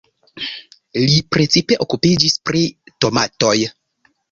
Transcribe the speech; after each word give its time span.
Li 1.03 1.19
precipe 1.35 1.77
okupiĝis 1.87 2.39
pri 2.51 2.65
tomatoj. 3.07 3.57